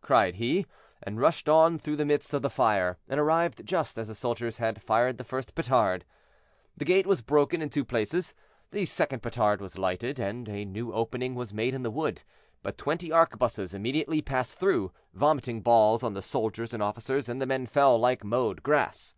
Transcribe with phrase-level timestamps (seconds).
[0.00, 0.66] cried he,
[1.04, 4.56] and rushed on through the midst of the fire, and arrived just as the soldiers
[4.56, 6.04] had fired the first petard.
[6.76, 8.34] The gate was broken in two places;
[8.72, 12.24] the second petard was lighted, and a new opening was made in the wood;
[12.60, 17.46] but twenty arquebuses immediately passed through, vomiting balls on the soldiers and officers, and the
[17.46, 19.14] men fell like mowed grass.